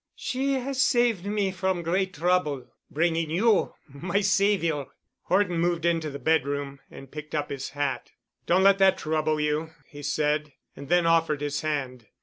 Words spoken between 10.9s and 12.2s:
offered his hand.